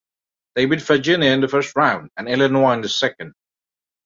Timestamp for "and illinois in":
2.17-2.81